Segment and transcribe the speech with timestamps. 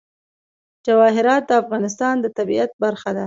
[0.85, 3.19] جواهرات د افغانستان د طبیعت برخه ده.